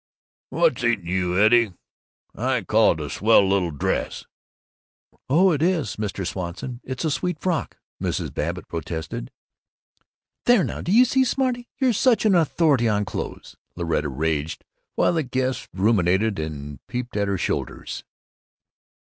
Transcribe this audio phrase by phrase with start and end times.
[0.49, 1.73] "What's eating you, Eddie?
[2.33, 4.25] I call it a swell little dress."
[5.29, 6.25] "Oh, it is, Mr.
[6.25, 6.81] Swanson.
[6.83, 8.33] It's a sweet frock," Mrs.
[8.33, 9.29] Babbitt protested.
[10.45, 11.67] "There now, do you see, smarty!
[11.77, 17.27] You're such an authority on clothes!" Louetta raged, while the guests ruminated and peeped at
[17.27, 18.03] her shoulders.